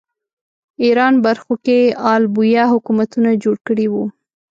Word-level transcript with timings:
ایران 0.83 1.13
برخو 1.25 1.53
کې 1.65 1.79
آل 2.13 2.23
بویه 2.33 2.63
حکومتونه 2.73 3.29
جوړ 3.43 3.55
کړي 3.67 3.85
وو 3.93 4.05